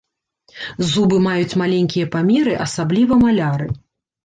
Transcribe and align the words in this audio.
Зубы 0.91 1.19
маюць 1.25 1.57
маленькія 1.63 2.09
памеры, 2.17 2.57
асабліва 2.67 3.21
маляры. 3.23 3.71